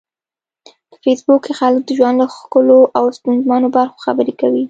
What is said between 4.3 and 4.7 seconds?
کوي